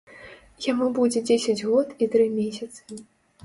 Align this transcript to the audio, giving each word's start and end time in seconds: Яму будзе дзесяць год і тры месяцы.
Яму 0.67 0.87
будзе 0.97 1.23
дзесяць 1.31 1.57
год 1.67 1.95
і 2.05 2.11
тры 2.17 2.29
месяцы. 2.41 3.03